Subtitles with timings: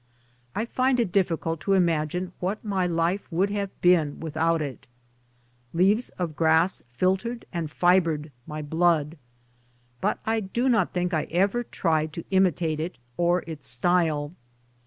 [0.55, 4.87] I find it difficult to imagine what my life would have been without it."
[5.75, 9.15] Leaves of Grass ""filtered and fibred" my blood:
[10.01, 14.33] but I do not think I ever tried to imitate it or its style.